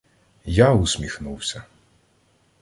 Я 0.45 0.71
усміхнувся. 0.73 1.63